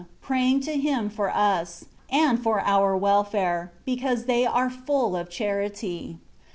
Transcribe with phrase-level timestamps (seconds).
[0.19, 5.29] praying to Him for us, and for our welfare, be cause they are full of
[5.29, 6.17] charity.